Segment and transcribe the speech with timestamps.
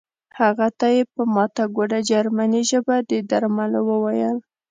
[0.39, 4.37] هغه ته یې په ماته ګوډه جرمني ژبه د درملو وویل